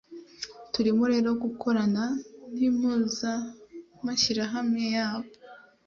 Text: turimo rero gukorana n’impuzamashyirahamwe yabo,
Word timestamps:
turimo 0.73 1.03
rero 1.13 1.29
gukorana 1.43 2.03
n’impuzamashyirahamwe 2.57 4.83
yabo, 4.95 5.29